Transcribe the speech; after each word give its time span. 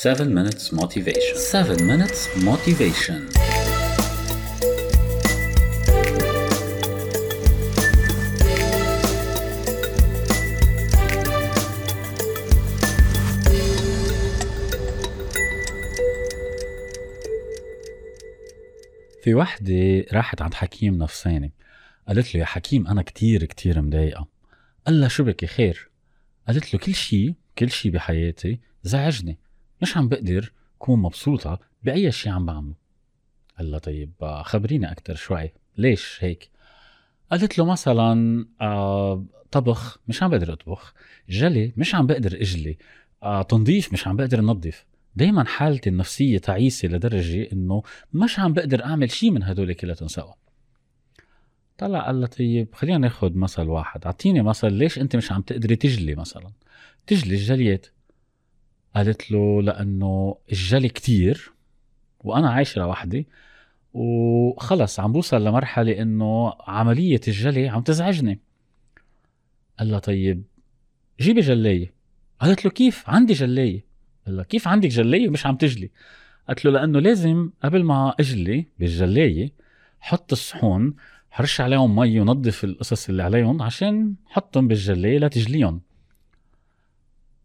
7 0.00 0.32
minutes 0.32 0.72
motivation. 0.72 1.36
7 1.36 1.76
minutes 1.80 2.28
motivation. 2.44 3.18
في 19.22 19.34
وحدة 19.34 20.04
راحت 20.12 20.42
عند 20.42 20.54
حكيم 20.54 20.98
نفساني. 20.98 21.52
قالت 22.08 22.34
له 22.34 22.40
يا 22.40 22.46
حكيم 22.46 22.86
أنا 22.86 23.02
كتير 23.02 23.44
كتير 23.44 23.82
مضايقة. 23.82 24.28
قال 24.86 25.00
لها 25.00 25.08
شو 25.08 25.24
بكي 25.24 25.46
خير. 25.46 25.90
قالت 26.46 26.74
له 26.74 26.80
كل 26.80 26.94
شي 26.94 27.34
كل 27.58 27.70
شي 27.70 27.90
بحياتي 27.90 28.60
زعجني. 28.82 29.38
مش 29.82 29.96
عم 29.96 30.08
بقدر 30.08 30.52
كون 30.78 30.98
مبسوطة 31.02 31.58
بأي 31.82 32.12
شي 32.12 32.28
عم 32.28 32.46
بعمله. 32.46 32.74
لها 33.60 33.78
طيب 33.78 34.12
آه، 34.22 34.42
خبريني 34.42 34.92
أكتر 34.92 35.14
شوي 35.14 35.52
ليش 35.76 36.18
هيك؟ 36.20 36.50
قالت 37.30 37.58
له 37.58 37.64
مثلا 37.64 38.46
آه 38.60 39.24
طبخ 39.50 39.98
مش 40.08 40.22
عم 40.22 40.30
بقدر 40.30 40.52
أطبخ. 40.52 40.94
جلي 41.28 41.72
مش 41.76 41.94
عم 41.94 42.06
بقدر 42.06 42.34
أجلي. 42.40 42.78
آه 43.22 43.42
تنظيف 43.42 43.92
مش 43.92 44.08
عم 44.08 44.16
بقدر 44.16 44.40
نظف 44.40 44.86
دايما 45.16 45.44
حالتي 45.44 45.90
النفسية 45.90 46.38
تعيسة 46.38 46.88
لدرجة 46.88 47.48
إنه 47.52 47.82
مش 48.12 48.38
عم 48.38 48.52
بقدر 48.52 48.84
أعمل 48.84 49.10
شي 49.10 49.30
من 49.30 49.42
هدول 49.42 49.72
كلهم 49.72 50.08
سوا 50.08 50.32
طلع 51.78 52.06
قال 52.06 52.20
لها 52.20 52.28
طيب 52.28 52.74
خلينا 52.74 52.98
ناخد 52.98 53.36
مثل 53.36 53.62
واحد. 53.62 54.04
أعطيني 54.04 54.42
مثل 54.42 54.72
ليش 54.72 54.98
أنت 54.98 55.16
مش 55.16 55.32
عم 55.32 55.42
تقدري 55.42 55.76
تجلي 55.76 56.14
مثلا؟ 56.14 56.50
تجلي 57.06 57.34
الجليات. 57.34 57.86
قالت 58.96 59.30
له 59.30 59.62
لأنه 59.62 60.36
الجلي 60.52 60.88
كتير 60.88 61.52
وأنا 62.20 62.50
عايشه 62.50 62.78
لوحدي 62.78 63.26
وخلص 63.94 65.00
عم 65.00 65.12
بوصل 65.12 65.44
لمرحلة 65.44 66.02
إنه 66.02 66.54
عملية 66.60 67.20
الجلي 67.28 67.68
عم 67.68 67.82
تزعجني. 67.82 68.40
قال 69.78 69.90
لها 69.90 69.98
طيب 69.98 70.44
جيبي 71.20 71.40
جلايه 71.40 71.92
قالت 72.40 72.64
له 72.64 72.70
كيف؟ 72.70 73.10
عندي 73.10 73.32
جلايه 73.32 73.84
قال 74.26 74.36
لها 74.36 74.44
كيف 74.44 74.68
عندك 74.68 74.88
جلايه 74.88 75.28
ومش 75.28 75.46
عم 75.46 75.56
تجلي؟ 75.56 75.90
قالت 76.48 76.64
له 76.64 76.70
لأنه 76.70 77.00
لازم 77.00 77.50
قبل 77.64 77.84
ما 77.84 78.14
أجلي 78.20 78.66
بالجلايه 78.78 79.52
حط 80.00 80.32
الصحون 80.32 80.94
حرش 81.30 81.60
عليهم 81.60 81.96
مي 81.96 82.20
ونظف 82.20 82.64
القصص 82.64 83.08
اللي 83.08 83.22
عليهم 83.22 83.62
عشان 83.62 84.14
حطهم 84.26 84.68
بالجلايه 84.68 85.18
لتجليهم. 85.18 85.80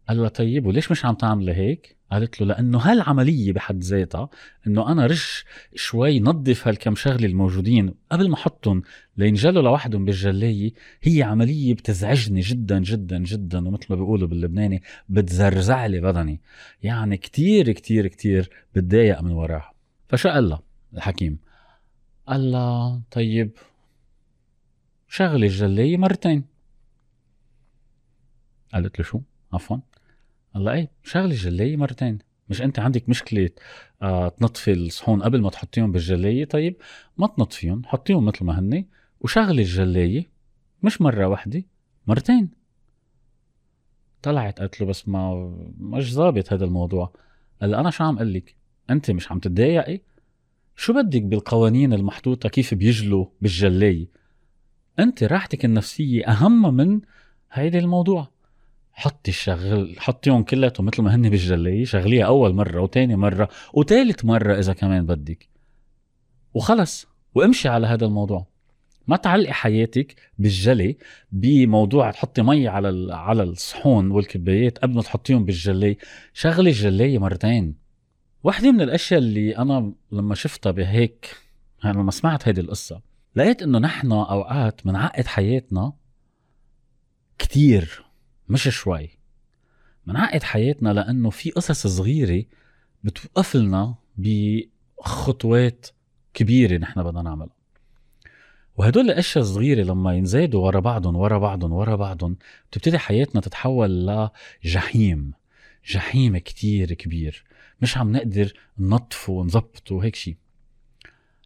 قال 0.08 0.16
لها 0.16 0.28
طيب 0.28 0.66
وليش 0.66 0.90
مش 0.90 1.04
عم 1.04 1.14
تعملي 1.14 1.54
هيك؟ 1.54 1.96
قالت 2.12 2.40
له 2.40 2.46
لأنه 2.46 2.78
هالعملية 2.78 3.52
بحد 3.52 3.82
ذاتها 3.82 4.28
إنه 4.66 4.92
أنا 4.92 5.06
رش 5.06 5.44
شوي 5.74 6.20
نظف 6.20 6.68
هالكم 6.68 6.94
شغلة 6.94 7.26
الموجودين 7.26 7.94
قبل 8.12 8.28
ما 8.28 8.34
أحطهم 8.34 8.82
لينجلوا 9.16 9.62
لوحدهم 9.62 10.04
بالجلاية 10.04 10.72
هي 11.02 11.22
عملية 11.22 11.74
بتزعجني 11.74 12.40
جدا 12.40 12.78
جدا 12.78 13.18
جدا 13.18 13.68
ومثل 13.68 13.86
ما 13.90 13.96
بيقولوا 13.96 14.28
باللبناني 14.28 14.82
بتزرزع 15.08 15.86
لي 15.86 16.00
بدني 16.00 16.40
يعني 16.82 17.16
كتير 17.16 17.72
كتير 17.72 18.06
كتير 18.06 18.50
بتضايق 18.74 19.22
من 19.22 19.30
وراها 19.30 19.72
فشو 20.08 20.28
قال 20.28 20.48
لها 20.48 20.62
الحكيم؟ 20.94 21.38
قال 22.28 22.50
لها 22.52 23.02
طيب 23.10 23.50
شغلي 25.08 25.46
الجلاية 25.46 25.96
مرتين 25.96 26.44
قالت 28.72 28.98
له 28.98 29.04
شو؟ 29.04 29.20
عفوا 29.52 29.76
الله 30.56 30.72
إيه 30.72 30.90
شغلي 31.02 31.30
الجلاية 31.34 31.76
مرتين. 31.76 32.18
مش 32.48 32.62
أنت 32.62 32.78
عندك 32.78 33.08
مشكلة 33.08 33.50
آه 34.02 34.28
تنطفي 34.28 34.72
الصحون 34.72 35.22
قبل 35.22 35.40
ما 35.40 35.50
تحطيهم 35.50 35.92
بالجلاية 35.92 36.44
طيب 36.44 36.76
ما 37.18 37.26
تنطفيهم 37.26 37.82
حطيهم 37.84 38.24
مثل 38.24 38.44
ما 38.44 38.58
هني. 38.58 38.88
وشغلي 39.20 39.62
الجلاية 39.62 40.30
مش 40.82 41.00
مرة 41.00 41.26
واحدة 41.26 41.64
مرتين. 42.06 42.50
طلعت 44.22 44.58
قالت 44.60 44.80
له 44.80 44.86
بس 44.86 45.08
ما 45.08 45.54
مش 45.78 46.12
ظابط 46.14 46.52
هذا 46.52 46.64
الموضوع. 46.64 47.12
قال 47.60 47.74
أنا 47.74 47.90
شو 47.90 48.04
عم 48.04 48.16
أقول 48.16 48.34
لك 48.34 48.56
أنت 48.90 49.10
مش 49.10 49.32
عم 49.32 49.38
تتضايقي؟ 49.38 50.00
شو 50.76 50.92
بدك 50.92 51.22
بالقوانين 51.22 51.92
المحطوطة؟ 51.92 52.48
كيف 52.48 52.74
بيجلوا 52.74 53.26
بالجلاية 53.40 54.08
أنت 54.98 55.24
راحتك 55.24 55.64
النفسية 55.64 56.26
أهم 56.26 56.74
من 56.74 57.00
هيدا 57.52 57.78
الموضوع. 57.78 58.33
حطي 58.94 59.30
الشغل 59.30 59.96
حطيهم 59.98 60.42
كلاتهم 60.42 60.86
مثل 60.86 61.02
ما 61.02 61.14
هن 61.14 61.30
بالجلاية 61.30 61.84
شغليها 61.84 62.26
أول 62.26 62.54
مرة 62.54 62.82
وتاني 62.82 63.16
مرة 63.16 63.48
وتالت 63.72 64.24
مرة 64.24 64.58
إذا 64.58 64.72
كمان 64.72 65.06
بدك. 65.06 65.48
وخلص 66.54 67.06
وامشي 67.34 67.68
على 67.68 67.86
هذا 67.86 68.06
الموضوع. 68.06 68.46
ما 69.06 69.16
تعلقي 69.16 69.52
حياتك 69.52 70.16
بالجلي 70.38 70.96
بموضوع 71.32 72.10
تحطي 72.10 72.42
مي 72.42 72.68
على 72.68 73.14
على 73.14 73.42
الصحون 73.42 74.10
والكبايات 74.10 74.78
قبل 74.78 74.94
ما 74.94 75.02
تحطيهم 75.02 75.44
بالجلي. 75.44 75.96
شغلي 76.32 76.70
الجلاية 76.70 77.18
مرتين. 77.18 77.74
واحدة 78.44 78.72
من 78.72 78.80
الأشياء 78.80 79.20
اللي 79.20 79.58
أنا 79.58 79.92
لما 80.12 80.34
شفتها 80.34 80.72
بهيك 80.72 81.36
لما 81.84 82.10
سمعت 82.10 82.48
هيدي 82.48 82.60
القصة 82.60 83.00
لقيت 83.36 83.62
إنه 83.62 83.78
نحن 83.78 84.12
أوقات 84.12 84.80
بنعقد 84.84 85.26
حياتنا 85.26 85.92
كتير. 87.38 88.03
مش 88.48 88.68
شوي. 88.68 89.10
منعقد 90.06 90.42
حياتنا 90.42 90.92
لأنه 90.92 91.30
في 91.30 91.50
قصص 91.50 91.86
صغيرة 91.86 92.44
بتوقف 93.04 93.56
لنا 93.56 93.94
بخطوات 94.16 95.86
كبيرة 96.34 96.76
نحن 96.78 97.02
بدنا 97.02 97.22
نعملها. 97.22 97.56
وهدول 98.76 99.04
الأشياء 99.04 99.44
الصغيرة 99.44 99.82
لما 99.82 100.14
ينزادوا 100.14 100.66
ورا 100.66 100.80
بعضهم 100.80 101.16
ورا 101.16 101.38
بعضهم 101.38 101.72
ورا 101.72 101.96
بعضهم 101.96 102.36
بتبتدي 102.70 102.98
حياتنا 102.98 103.40
تتحول 103.40 104.06
لجحيم. 104.64 105.32
جحيم 105.86 106.38
كتير 106.38 106.94
كبير. 106.94 107.44
مش 107.82 107.98
عم 107.98 108.12
نقدر 108.12 108.52
ننظفه 108.78 109.32
ونظبطه 109.32 109.94
وهيك 109.94 110.16
شيء 110.16 110.36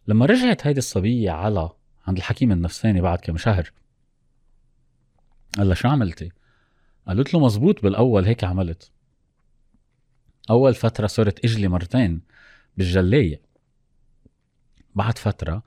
لما 0.07 0.25
رجعت 0.25 0.67
هيدي 0.67 0.79
الصبية 0.79 1.31
على 1.31 1.69
عند 2.07 2.17
الحكيم 2.17 2.51
النفساني 2.51 3.01
بعد 3.01 3.19
كم 3.19 3.37
شهر 3.37 3.71
قال 5.57 5.67
لها 5.67 5.75
شو 5.75 5.87
عملتي؟ 5.87 6.31
قالت 7.07 7.33
له 7.33 7.39
مزبوط 7.39 7.83
بالأول 7.83 8.25
هيك 8.25 8.43
عملت. 8.43 8.91
أول 10.49 10.73
فترة 10.75 11.07
صرت 11.07 11.45
إجلي 11.45 11.67
مرتين 11.67 12.21
بالجلايه 12.77 13.41
بعد 14.95 15.17
فترة 15.17 15.63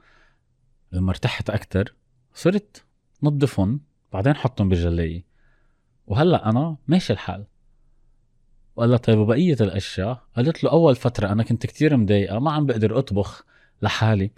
لما 0.93 1.11
ارتحت 1.11 1.51
أكتر 1.51 1.95
صرت 2.35 2.85
نظفهم 3.23 3.81
بعدين 4.13 4.35
حطهم 4.35 4.69
بالجلايه 4.69 5.25
وهلأ 6.07 6.51
أنا 6.51 6.77
ماشي 6.89 7.13
الحال. 7.13 7.45
وقال 8.77 8.91
لها 8.91 8.99
طيب 8.99 9.19
وبقية 9.19 9.57
الأشياء؟ 9.61 10.23
قالت 10.37 10.65
له 10.65 10.71
أول 10.71 10.97
فترة 10.97 11.29
أنا 11.33 11.43
كنت 11.43 11.67
كتير 11.67 11.97
مضايقة 11.97 12.39
ما 12.39 12.53
عم 12.53 12.67
بقدر 12.67 12.99
أطبخ 12.99 13.45
لحالي. 13.83 14.31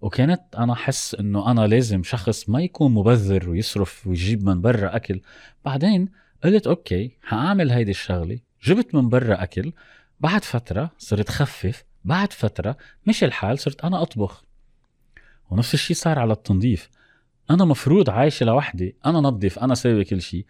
وكانت 0.00 0.42
أنا 0.58 0.72
أحس 0.72 1.14
إنه 1.14 1.50
أنا 1.50 1.66
لازم 1.66 2.02
شخص 2.02 2.48
ما 2.48 2.62
يكون 2.62 2.94
مبذر 2.94 3.50
ويصرف 3.50 4.06
ويجيب 4.06 4.44
من 4.44 4.60
برا 4.60 4.96
أكل. 4.96 5.20
بعدين 5.64 6.08
قلت 6.44 6.66
أوكي 6.66 7.10
حاعمل 7.22 7.70
هيدي 7.70 7.90
الشغلة. 7.90 8.38
جبت 8.62 8.94
من 8.94 9.08
برا 9.08 9.42
أكل. 9.42 9.72
بعد 10.20 10.44
فترة 10.44 10.90
صرت 10.98 11.30
خفف. 11.30 11.84
بعد 12.04 12.32
فترة 12.32 12.76
مش 13.06 13.24
الحال 13.24 13.58
صرت 13.58 13.84
أنا 13.84 14.02
أطبخ. 14.02 14.44
ونفس 15.50 15.74
الشيء 15.74 15.96
صار 15.96 16.18
على 16.18 16.32
التنظيف. 16.32 16.90
أنا 17.50 17.64
مفروض 17.64 18.10
عايشة 18.10 18.46
لوحدي. 18.46 18.96
أنا 19.06 19.20
نظف 19.20 19.58
أنا 19.58 19.74
ساوي 19.74 20.04
كل 20.04 20.22
شيء. 20.22 20.46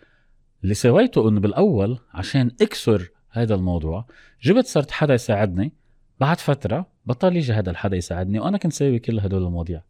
اللي 0.62 0.74
سويته 0.74 1.28
إنه 1.28 1.40
بالأول 1.40 1.98
عشان 2.14 2.50
أكسر 2.60 3.08
هذا 3.30 3.54
الموضوع 3.54 4.06
جبت 4.42 4.66
صرت 4.66 4.90
حدا 4.90 5.14
يساعدني. 5.14 5.72
بعد 6.20 6.40
فترة 6.40 6.86
بطل 7.06 7.36
يجي 7.36 7.52
هذا 7.52 7.70
الحدا 7.70 7.96
يساعدني 7.96 8.38
وأنا 8.38 8.58
كنت 8.58 8.72
ساوي 8.72 8.98
كل 8.98 9.20
هدول 9.20 9.42
المواضيع. 9.42 9.82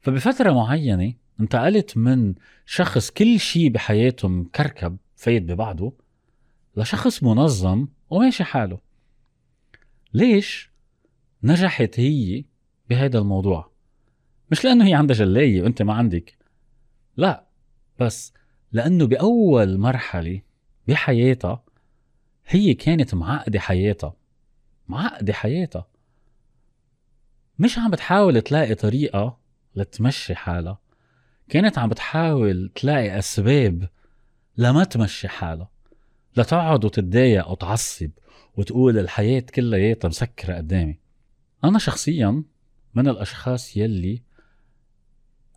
فبفترة 0.00 0.52
معينة 0.52 1.14
انتقلت 1.40 1.96
من 1.96 2.34
شخص 2.66 3.10
كل 3.10 3.40
شيء 3.40 3.68
بحياته 3.68 4.28
مكركب 4.28 4.96
فايت 5.16 5.42
ببعضه 5.42 5.92
لشخص 6.76 7.22
منظم 7.22 7.86
وماشي 8.10 8.44
حاله. 8.44 8.78
ليش 10.14 10.70
نجحت 11.42 12.00
هي 12.00 12.44
بهذا 12.90 13.18
الموضوع؟ 13.18 13.70
مش 14.50 14.64
لأنه 14.64 14.86
هي 14.86 14.94
عندها 14.94 15.16
جلايه 15.16 15.62
وأنت 15.62 15.82
ما 15.82 15.94
عندك. 15.94 16.38
لا 17.16 17.46
بس 18.00 18.32
لأنه 18.72 19.06
بأول 19.06 19.78
مرحلة 19.78 20.40
بحياتها 20.88 21.64
هي 22.46 22.74
كانت 22.74 23.14
معقدة 23.14 23.60
حياتها. 23.60 24.14
معقدة 24.88 25.32
حياتها. 25.32 25.86
مش 27.58 27.78
عم 27.78 27.90
بتحاول 27.90 28.42
تلاقي 28.42 28.74
طريقة 28.74 29.38
لتمشي 29.74 30.34
حالها. 30.34 30.78
كانت 31.48 31.78
عم 31.78 31.88
بتحاول 31.88 32.70
تلاقي 32.74 33.18
أسباب 33.18 33.88
لما 34.56 34.84
تمشي 34.84 35.28
حالها 35.28 35.70
لا 36.36 36.42
تقعد 36.42 36.84
وتتضايق 36.84 37.46
أو 37.46 37.54
تعصب 37.54 38.10
وتقول 38.56 38.98
الحياة 38.98 39.40
كلها 39.40 39.96
مسكرة 40.04 40.54
قدامي. 40.54 40.98
أنا 41.64 41.78
شخصيا 41.78 42.42
من 42.94 43.08
الأشخاص 43.08 43.76
يلي 43.76 44.22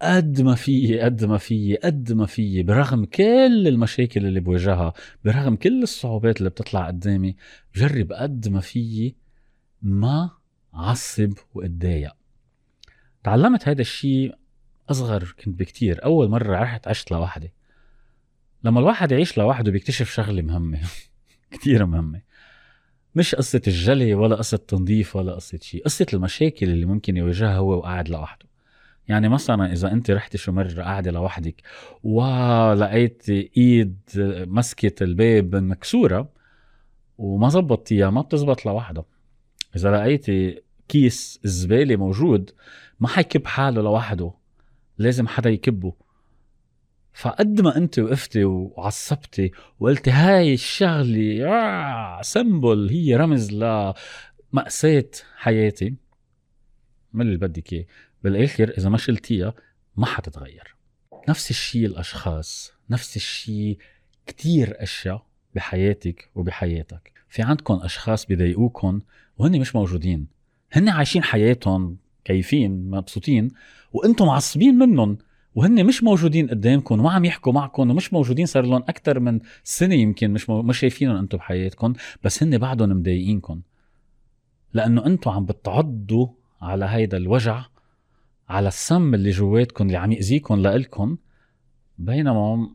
قد 0.01 0.41
ما 0.41 0.55
فيي 0.55 1.01
قد 1.01 1.25
ما 1.25 1.37
فيي 1.37 1.75
قد 1.75 2.13
ما 2.13 2.25
فيي 2.25 2.63
برغم 2.63 3.05
كل 3.05 3.67
المشاكل 3.67 4.25
اللي 4.25 4.39
بواجهها 4.39 4.93
برغم 5.25 5.55
كل 5.55 5.83
الصعوبات 5.83 6.37
اللي 6.37 6.49
بتطلع 6.49 6.87
قدامي 6.87 7.35
بجرب 7.75 8.13
قد 8.13 8.47
ما 8.49 8.59
فيي 8.59 9.15
ما 9.81 10.29
عصب 10.73 11.33
وأتضايق. 11.53 12.15
تعلمت 13.23 13.67
هذا 13.67 13.81
الشيء 13.81 14.35
أصغر 14.89 15.35
كنت 15.43 15.59
بكتير. 15.59 16.03
أول 16.03 16.29
مرة 16.29 16.59
رحت 16.59 16.87
عشت 16.87 17.11
لوحدي. 17.11 17.53
لما 18.63 18.79
الواحد 18.79 19.11
يعيش 19.11 19.37
لوحده 19.37 19.71
بيكتشف 19.71 20.09
شغلة 20.11 20.41
مهمة. 20.41 20.79
كتير 21.51 21.85
مهمة. 21.85 22.21
مش 23.15 23.35
قصة 23.35 23.61
الجلي 23.67 24.13
ولا 24.13 24.35
قصة 24.35 24.57
تنظيف 24.57 25.15
ولا 25.15 25.33
قصة 25.33 25.59
شيء 25.61 25.83
قصة 25.83 26.05
المشاكل 26.13 26.69
اللي 26.69 26.85
ممكن 26.85 27.17
يواجهها 27.17 27.57
هو 27.57 27.69
وقاعد 27.77 28.09
لوحده. 28.09 28.45
يعني 29.07 29.29
مثلا 29.29 29.73
إذا 29.73 29.91
أنت 29.91 30.11
رحتي 30.11 30.37
شو 30.37 30.51
مرة 30.51 30.81
قاعدة 30.81 31.11
لوحدك 31.11 31.61
ولقيت 32.03 33.29
إيد 33.29 33.99
مسكت 34.47 35.01
الباب 35.01 35.55
مكسورة 35.55 36.29
وما 37.17 37.49
زبطتيها 37.49 38.09
ما 38.09 38.21
بتزبط 38.21 38.65
لوحدها 38.65 39.05
إذا 39.75 39.91
لقيتي 39.91 40.61
كيس 40.87 41.39
الزباله 41.45 41.95
موجود 41.95 42.51
ما 42.99 43.07
حيكب 43.07 43.45
حاله 43.45 43.81
لوحده. 43.81 44.31
لازم 44.97 45.27
حدا 45.27 45.49
يكبه. 45.49 45.93
فقد 47.13 47.61
ما 47.61 47.77
انت 47.77 47.99
وقفتي 47.99 48.43
وعصبتي 48.45 49.51
وقلتي 49.79 50.11
هاي 50.11 50.53
الشغلة 50.53 51.47
آه 51.47 52.21
سمبل 52.21 52.89
هي 52.89 53.15
رمز 53.15 53.51
لمأساة 53.53 55.09
حياتي. 55.35 55.95
من 57.13 57.21
اللي 57.21 57.37
بدك 57.37 57.73
إياه. 57.73 57.85
بالآخر 58.23 58.69
إذا 58.77 58.89
ما 58.89 58.97
شلتيها 58.97 59.53
ما 59.95 60.05
حتتغير. 60.05 60.75
نفس 61.29 61.49
الشيء 61.49 61.85
الأشخاص 61.85 62.73
نفس 62.89 63.15
الشيء 63.15 63.77
كتير 64.25 64.83
أشياء 64.83 65.25
بحياتك 65.55 66.29
وبحياتك. 66.35 67.11
في 67.29 67.41
عندكم 67.41 67.73
أشخاص 67.73 68.25
بيضايقوكم 68.25 69.01
وهن 69.37 69.59
مش 69.59 69.75
موجودين. 69.75 70.27
هن 70.71 70.89
عايشين 70.89 71.23
حياتهم 71.23 71.97
كيفين 72.27 72.89
مبسوطين 72.89 73.51
وأنتم 73.93 74.25
معصبين 74.25 74.75
منهم 74.75 75.17
وهن 75.55 75.85
مش 75.85 76.03
موجودين 76.03 76.47
قدامكم 76.49 76.99
وما 76.99 77.11
عم 77.11 77.25
يحكوا 77.25 77.53
معكم 77.53 77.91
ومش 77.91 78.13
موجودين 78.13 78.45
صار 78.45 78.65
لهم 78.65 78.81
أكثر 78.81 79.19
من 79.19 79.39
سنة 79.63 79.95
يمكن 79.95 80.31
مش 80.31 80.49
مو... 80.49 80.61
مش 80.61 80.79
شايفينهم 80.79 81.15
أنتم 81.15 81.37
بحياتكم 81.37 81.93
بس 82.23 82.43
هن 82.43 82.57
بعدهم 82.57 82.89
مضايقينكم. 82.89 83.61
لأنه 84.73 85.05
أنتم 85.05 85.31
عم 85.31 85.45
بتعضوا 85.45 86.27
على 86.61 86.85
هيدا 86.85 87.17
الوجع 87.17 87.65
على 88.49 88.67
السم 88.67 89.13
اللي 89.13 89.29
جواتكم 89.29 89.85
اللي 89.85 89.97
عم 89.97 90.11
يأذيكم 90.11 90.55
لإلكم 90.55 91.17
بينما 91.97 92.69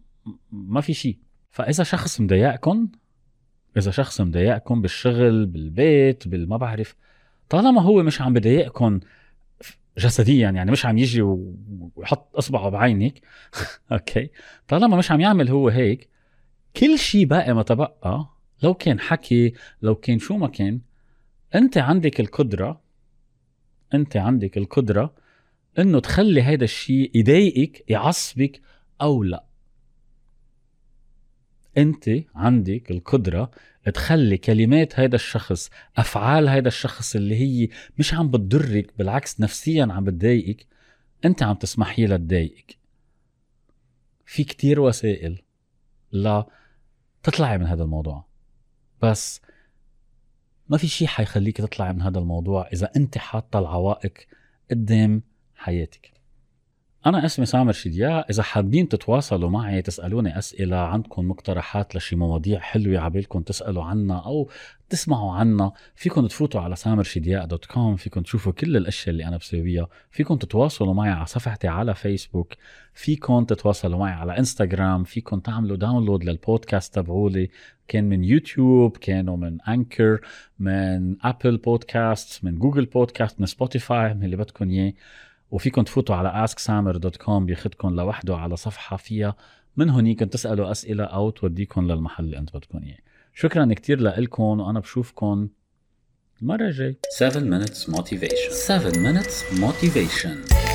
ما 0.52 0.81
في 0.81 0.94
شيء 0.94 1.19
فإذا 1.50 1.84
شخص 1.84 2.20
مضايقكم 2.20 2.88
إذا 3.76 3.90
شخص 3.90 4.20
مضايقكم 4.20 4.82
بالشغل 4.82 5.46
بالبيت 5.46 6.28
بالما 6.28 6.56
بعرف 6.56 6.94
طالما 7.48 7.82
هو 7.82 8.02
مش 8.02 8.20
عم 8.20 8.32
بضايقكم 8.32 9.00
جسديا 9.99 10.50
يعني 10.50 10.71
مش 10.71 10.87
عم 10.87 10.99
يجي 10.99 11.23
ويحط 11.23 12.37
إصبعه 12.37 12.69
بعينك 12.69 13.21
أوكي. 13.93 14.31
طالما 14.69 14.97
مش 14.97 15.11
عم 15.12 15.21
يعمل 15.21 15.49
هو 15.49 15.69
هيك 15.69 16.09
كل 16.77 16.99
شيء 16.99 17.25
باقي 17.27 17.55
ما 17.55 17.62
تبقى 17.62 18.29
لو 18.62 18.75
كان 18.75 19.00
حكي 19.00 19.55
لو 19.83 19.94
كان 19.94 20.19
شو 20.19 20.37
ما 20.37 20.49
كان 20.49 20.81
أنت 21.55 21.79
عندك 21.79 22.21
القدرة 22.21 22.81
أنت 23.94 24.17
عندك 24.17 24.59
القدرة 24.59 25.15
إنه 25.79 26.00
تخلي 26.00 26.43
هذا 26.43 26.65
الشيء 26.65 27.11
يضايقك 27.15 27.85
يعصبك 27.89 28.61
أو 29.03 29.23
لا. 29.23 29.44
أنت 31.78 32.10
عندك 32.34 32.90
القدرة 32.90 33.50
تخلي 33.94 34.38
كلمات 34.38 35.00
هذا 35.00 35.14
الشخص 35.14 35.70
أفعال 35.96 36.48
هذا 36.48 36.69
الشخص 36.69 37.16
اللي 37.16 37.36
هي 37.36 37.69
مش 37.98 38.14
عم 38.14 38.30
بتضرك 38.30 38.98
بالعكس 38.98 39.40
نفسيا 39.40 39.88
عم 39.90 40.04
بتضايقك 40.04 40.66
أنت 41.24 41.42
عم 41.42 41.54
تسمحي 41.54 42.06
لها 42.06 42.16
تضايقك. 42.16 42.78
في 44.26 44.44
كتير 44.44 44.80
وسائل 44.80 45.42
لا 46.12 46.46
تطلعي 47.22 47.58
من 47.58 47.66
هذا 47.66 47.82
الموضوع 47.82 48.24
بس 49.02 49.40
ما 50.69 50.78
في 50.78 50.88
شيء 50.88 51.08
حيخليك 51.08 51.56
تطلعي 51.56 51.92
من 51.92 52.02
هذا 52.02 52.19
الموضوع 52.19 52.69
إذا 52.72 52.90
أنت 52.96 53.19
حاطة 53.19 53.58
العوائق 53.58 54.12
قدام 54.70 55.22
حياتك. 55.54 56.12
أنا 57.06 57.26
اسمي 57.26 57.46
سامر 57.46 57.72
شدياق. 57.73 58.31
إذا 58.31 58.43
حابين 58.43 58.88
تتواصلوا 58.88 59.50
معي 59.50 59.82
تسألوني 59.82 60.38
أسئلة 60.38 60.76
عندكم 60.76 61.28
مقترحات 61.28 61.96
لشي 61.96 62.16
مواضيع 62.16 62.60
حلوة 62.60 63.00
عبالكم 63.00 63.43
تسألوا 63.43 63.84
عنها 63.84 64.20
أو 64.20 64.50
تسمعوا 64.88 65.32
عنها 65.32 65.72
فيكم 65.94 66.26
تفوتوا 66.26 66.60
على 66.60 66.76
samerchidiac 66.76 67.46
dot 67.46 67.67
com 67.67 67.96
فيكم 67.96 68.22
تشوفوا 68.22 68.52
كل 68.52 68.76
الأشياء 68.76 69.10
اللي 69.10 69.25
أنا 69.25 69.37
بسويها 69.37 69.88
فيكم 70.10 70.37
تتواصلوا 70.37 70.94
معي 70.94 71.10
على 71.10 71.26
صفحتي 71.26 71.69
على 71.69 71.94
فيسبوك 71.94 72.52
فيكم 72.94 73.44
تتواصلوا 73.44 73.98
معي 73.98 74.12
على 74.12 74.38
انستغرام 74.38 75.05
فيكم 75.05 75.40
تعملوا 75.40 75.76
download 75.76 76.25
للبودكاست 76.25 76.94
تبعولي. 76.94 77.50
كان 77.88 78.08
من 78.08 78.25
يوتيوب 78.25 78.96
كان 78.96 79.37
من 79.37 79.60
Anchor 79.61 80.20
من 80.58 81.16
Apple 81.26 81.56
Podcasts 81.56 82.44
من 82.44 82.58
Google 82.58 82.84
Podcasts 82.84 83.40
من 83.40 83.46
Spotify 83.46 84.14
من 84.14 84.25
اللي 84.25 84.37
بدكم 84.37 84.70
إياه. 84.70 84.93
وفيكم 85.52 85.82
تفوتوا 85.82 86.14
على 86.14 86.46
asksamer.com 86.49 87.31
بياخدكم 87.31 87.94
لوحده 87.94 88.37
على 88.37 88.56
صفحة 88.56 88.96
فيها. 88.96 89.37
من 89.76 89.90
هونيك 89.90 90.20
تسألوا 90.20 90.70
أسئلة 90.70 91.04
أو 91.04 91.31
توديكم 91.31 91.93
للمحل 91.93 92.25
اللي 92.25 92.38
أنت 92.38 92.56
بدكم 92.56 92.78
إياه. 92.82 92.99
شكرا 93.34 93.69
كتير 93.75 94.00
لكم 94.00 94.43
وأنا 94.43 94.81
بشوفكم 94.81 95.49
المرة 96.43 96.64
الجاي. 96.64 96.99
7 97.19 97.40
minutes 97.40 97.88
motivation. 97.88 98.50
7 98.50 98.93
minutes 98.93 99.60
motivation. 99.60 100.71